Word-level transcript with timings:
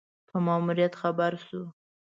په 0.29 0.35
ماموریت 0.45 0.93
خبر 1.01 1.31
شو. 1.47 1.63